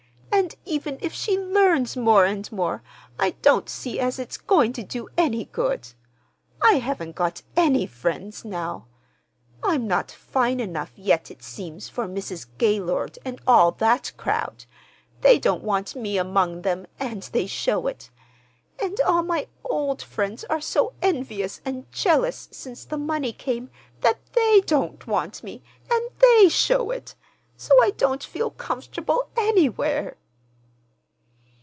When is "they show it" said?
17.23-18.09, 26.17-27.13